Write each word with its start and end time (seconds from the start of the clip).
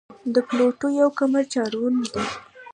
د 0.33 0.35
پلوټو 0.47 0.87
یو 0.99 1.09
قمر 1.17 1.43
چارون 1.53 1.95
دی. 2.13 2.25